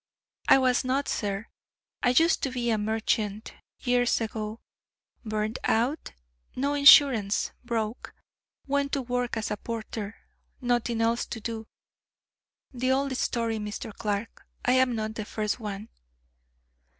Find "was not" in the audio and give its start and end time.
0.57-1.07